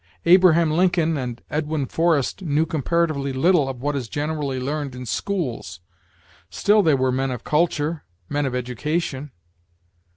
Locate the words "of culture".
7.29-8.03